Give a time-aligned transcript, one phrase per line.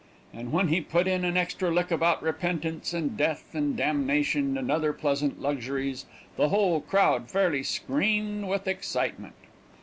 [0.33, 4.71] And when he put in an extra lick about repentance, and death, and damnation, and
[4.71, 9.35] other pleasant luxuries, the whole crowd fairly screamed with excitement.